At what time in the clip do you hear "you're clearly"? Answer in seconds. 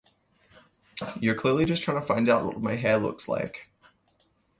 1.19-1.65